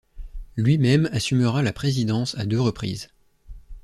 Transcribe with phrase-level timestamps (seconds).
[0.57, 3.09] Lui-même assumera la présidence à deux reprises.